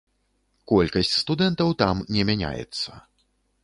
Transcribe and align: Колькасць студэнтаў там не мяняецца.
Колькасць 0.71 1.13
студэнтаў 1.21 1.69
там 1.85 2.03
не 2.17 2.29
мяняецца. 2.31 2.89